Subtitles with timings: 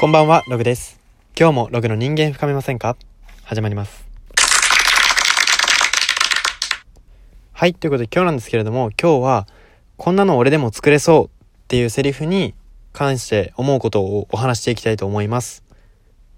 [0.00, 0.98] こんばんは、ログです。
[1.38, 2.96] 今日もログの人間深めませんか？
[3.44, 4.08] 始まります。
[7.52, 9.46] はい、ということで今日なんですけれども、今日は、
[9.98, 11.30] こんなの俺でも作れそうっ
[11.68, 12.54] ていうセリフに
[12.94, 15.64] 関して思うことをお話していきたいと思います。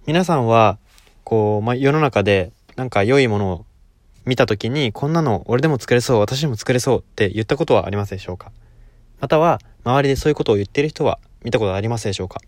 [0.06, 0.78] 皆さんは、
[1.22, 3.66] こう、まあ、世の中でなんか良いものを
[4.24, 8.50] 見た時に、こんなの俺でも作れそう、私でも作れそうって言ったことはありますでしょうか？
[9.20, 12.40] または、周りでそういうことを言ってる人は見たことありますでしょうか？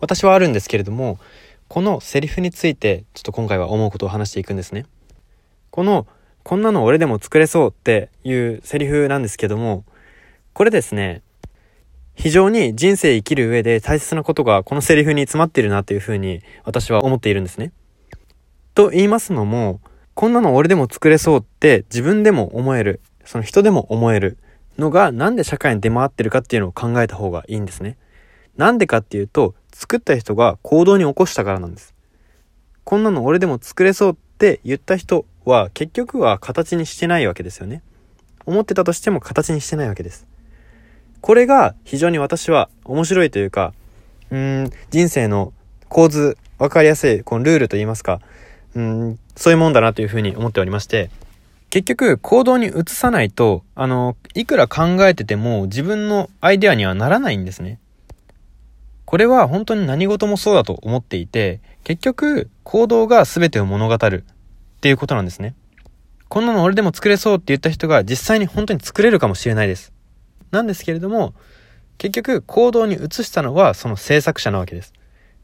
[0.00, 1.18] 私はあるんですけれども、
[1.68, 4.86] このセリフについて、ちょっと今回は思うことを話していくんですね。
[5.70, 6.06] この、
[6.42, 9.84] こんなの俺でも作れそうっていうセリフなんですけども、
[10.54, 11.22] これですね、
[12.14, 17.70] 非常に人生生きる上で大切なことがこのセリフに詰まっているなというふうに私は思っているんですね。
[18.74, 19.80] と言いますのも、
[20.14, 24.38] こんなの俺でも作れそうって自分でも思える、その人でも思える
[24.78, 27.98] のがなんで社会に出回ってるかっていうのを考えた方がいいんですね。
[28.58, 31.94] なんでかっていうと、作った人が行動に起こしたからなんです。
[32.84, 37.82] こんなの俺でも作れそうって言った人は結局は形にしてないわけですよね。
[38.46, 40.26] 思ってたとしても形にしてないわけです。
[41.20, 43.72] これが非常に私は面白いというか、
[44.30, 45.52] うん、人生の
[45.88, 48.20] 構図、わかりやすい、このルールと言いますか、
[48.74, 51.10] うん、そういうもんだなというふうに思っておりまして、
[51.70, 57.78] 結局行動に移さないと、あの、いくら考えてても自分のアイデアにはならないんですね。
[59.08, 64.22] これは本当に何事もそうだと思っていて、結局行動が全てを物語る
[64.76, 65.54] っていうことなんですね。
[66.28, 69.94] こんなの俺でも作れそうって言った人が実際に本当に作れるかもしれないです。
[70.50, 71.32] なんですけれども、
[71.96, 74.92] 結局行動に移したのはその制作者なわけです。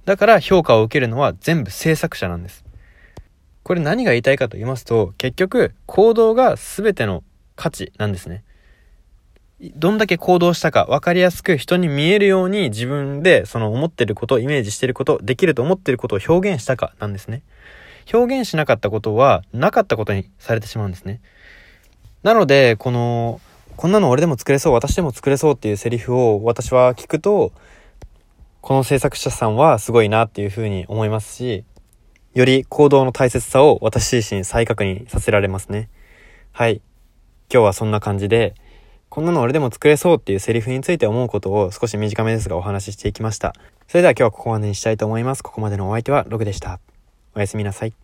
[0.04, 2.66] だから評価を受けるのは全部制作者なんです。
[3.62, 7.24] これ何が言いたいかと言いますと、結局行動が全ての
[7.56, 8.44] 価値なんですね。
[9.76, 17.42] どんだけ行動したか分かりやすく人に見えるように自分でその思ってること、イメージしてること、できると思ってることを表現したかなんですね。
[18.12, 21.20] 表現しなかったことはなかったことにされてしまうんですね。
[22.22, 23.40] なので、この、
[23.76, 27.52] こんなの俺でも作れそう、私でも作れそうっていうセリフを私は聞くと、
[28.60, 31.64] この制作者さんはすごいなっていうふうに思いますし、
[32.34, 35.88] より行動の大切さを私自身再確認させられますね。
[36.52, 36.80] はい。
[37.52, 38.54] 今日はそんな感じで、
[39.14, 43.54] こんなの俺でも作れそうっていうセリフについて思うことを少し短めですがお話ししていきました。
[43.86, 45.44] それでは今日はここまでにしたいと思います。
[45.44, 46.80] ここまでのお相手はログでした。
[47.36, 48.03] おやすみなさい。